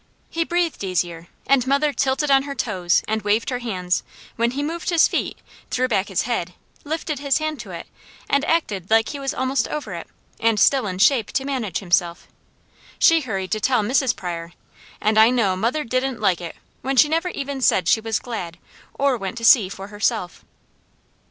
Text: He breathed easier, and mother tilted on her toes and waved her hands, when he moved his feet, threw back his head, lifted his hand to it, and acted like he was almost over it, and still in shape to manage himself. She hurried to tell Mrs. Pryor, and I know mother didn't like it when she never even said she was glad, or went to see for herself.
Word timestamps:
He 0.31 0.43
breathed 0.43 0.83
easier, 0.83 1.27
and 1.45 1.67
mother 1.67 1.93
tilted 1.93 2.31
on 2.31 2.41
her 2.41 2.55
toes 2.55 3.03
and 3.07 3.21
waved 3.21 3.51
her 3.51 3.59
hands, 3.59 4.01
when 4.35 4.49
he 4.49 4.63
moved 4.63 4.89
his 4.89 5.07
feet, 5.07 5.37
threw 5.69 5.87
back 5.87 6.07
his 6.07 6.23
head, 6.23 6.55
lifted 6.83 7.19
his 7.19 7.37
hand 7.37 7.59
to 7.59 7.69
it, 7.69 7.85
and 8.27 8.43
acted 8.45 8.89
like 8.89 9.09
he 9.09 9.19
was 9.19 9.31
almost 9.31 9.67
over 9.67 9.93
it, 9.93 10.07
and 10.39 10.59
still 10.59 10.87
in 10.87 10.97
shape 10.97 11.27
to 11.33 11.45
manage 11.45 11.77
himself. 11.81 12.27
She 12.97 13.21
hurried 13.21 13.51
to 13.51 13.59
tell 13.59 13.83
Mrs. 13.83 14.15
Pryor, 14.15 14.53
and 14.99 15.19
I 15.19 15.29
know 15.29 15.55
mother 15.55 15.83
didn't 15.83 16.19
like 16.19 16.41
it 16.41 16.55
when 16.81 16.97
she 16.97 17.07
never 17.07 17.29
even 17.29 17.61
said 17.61 17.87
she 17.87 18.01
was 18.01 18.17
glad, 18.17 18.57
or 18.95 19.17
went 19.17 19.37
to 19.37 19.45
see 19.45 19.69
for 19.69 19.89
herself. 19.89 20.43